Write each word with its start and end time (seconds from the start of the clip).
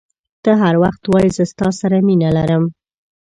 ته 0.43 0.51
هر 0.61 0.75
وخت 0.83 1.03
وایي 1.07 1.29
زه 1.37 1.43
ستا 1.51 1.67
سره 1.79 1.97
مینه 2.07 2.29
لرم. 2.37 2.63